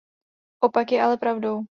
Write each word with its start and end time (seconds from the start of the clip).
Opak 0.61 0.91
je 0.91 0.99
ale 1.03 1.17
pravdou. 1.17 1.65